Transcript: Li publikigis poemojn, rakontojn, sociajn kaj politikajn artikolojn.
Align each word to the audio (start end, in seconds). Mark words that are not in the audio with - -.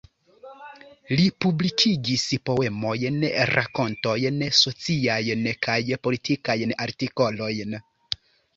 Li 1.19 1.25
publikigis 1.45 2.23
poemojn, 2.51 3.19
rakontojn, 3.51 4.41
sociajn 4.63 5.47
kaj 5.69 5.79
politikajn 6.09 6.77
artikolojn. 6.91 7.81